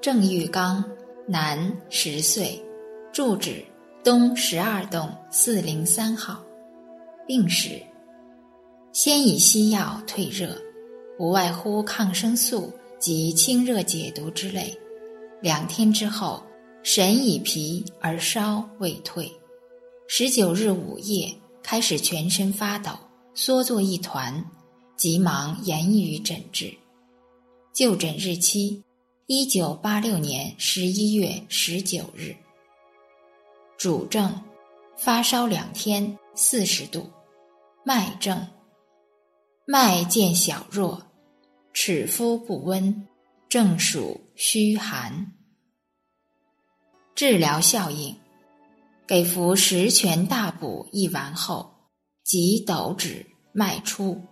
[0.00, 0.84] 郑玉刚，
[1.26, 2.64] 男，十岁，
[3.12, 3.64] 住址
[4.04, 6.40] 东十二栋四零三号。
[7.26, 7.82] 病史：
[8.92, 10.56] 先以西药退热，
[11.18, 14.72] 无外乎抗生素及清热解毒之类。
[15.42, 16.44] 两天之后，
[16.84, 19.28] 神已疲而烧未退。
[20.06, 21.28] 十九日午夜
[21.60, 22.92] 开始全身发抖，
[23.34, 24.48] 缩作一团，
[24.96, 26.72] 急忙言于诊治。
[27.74, 28.80] 就诊日期。
[29.30, 32.34] 一九八六年十一月十九日，
[33.76, 34.42] 主症：
[34.96, 37.10] 发烧两天，四十度。
[37.84, 38.46] 脉症：
[39.66, 41.02] 脉见小弱，
[41.74, 43.06] 尺肤不温，
[43.50, 45.34] 正属虚寒。
[47.14, 48.16] 治疗效应：
[49.06, 51.70] 给服十全大补一丸后，
[52.24, 54.22] 即抖指脉出，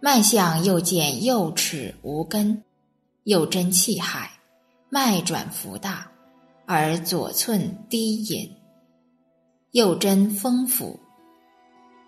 [0.00, 2.64] 脉象又见右齿无根。
[3.24, 4.30] 右针气海，
[4.90, 6.06] 脉转浮大，
[6.66, 8.46] 而左寸低隐；
[9.70, 11.00] 右针丰府，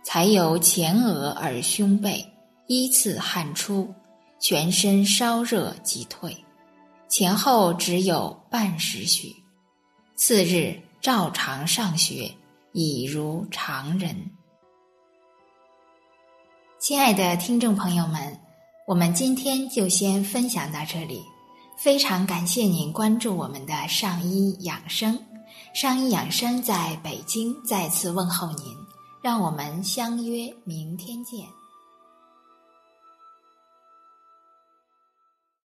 [0.05, 2.23] 才由前额而胸背
[2.67, 3.95] 依次汗出，
[4.39, 6.37] 全身烧热即退，
[7.09, 9.35] 前后只有半时许。
[10.17, 12.31] 次日照常上学，
[12.73, 14.15] 已如常人。
[16.79, 18.46] 亲爱的听众朋友们。
[18.87, 21.21] 我们今天就先分享到这里，
[21.77, 25.19] 非常感谢您关注我们的上医养生。
[25.75, 28.77] 上医养生在北京再次问候您，
[29.21, 31.45] 让我们相约明天见。